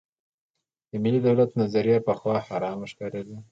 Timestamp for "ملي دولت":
1.03-1.49